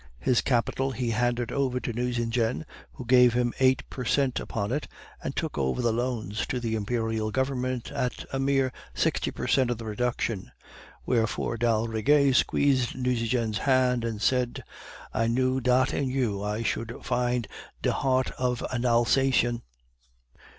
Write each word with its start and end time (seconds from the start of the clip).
His 0.17 0.41
capital 0.41 0.89
he 0.89 1.11
handed 1.11 1.51
over 1.51 1.79
to 1.79 1.93
Nucingen, 1.93 2.65
who 2.93 3.05
gave 3.05 3.33
him 3.35 3.53
eight 3.59 3.87
per 3.87 4.03
cent 4.03 4.39
upon 4.39 4.71
it, 4.71 4.87
and 5.23 5.35
took 5.35 5.59
over 5.59 5.79
the 5.79 5.93
loans 5.93 6.47
to 6.47 6.59
the 6.59 6.73
Imperial 6.73 7.29
Government 7.29 7.91
at 7.91 8.25
a 8.33 8.39
mere 8.39 8.73
sixty 8.95 9.29
per 9.29 9.45
cent 9.45 9.69
of 9.69 9.79
reduction; 9.79 10.51
wherefore 11.05 11.55
d'Aldrigger 11.55 12.33
squeezed 12.33 12.95
Nucingen's 12.95 13.59
hand 13.59 14.03
and 14.03 14.23
said, 14.23 14.63
'I 15.13 15.27
knew 15.27 15.61
dot 15.61 15.93
in 15.93 16.09
you 16.09 16.41
I 16.41 16.63
should 16.63 17.05
find 17.05 17.47
de 17.83 17.91
heart 17.93 18.31
of 18.39 18.65
ein 18.73 18.81
Elzacien. 18.85 19.61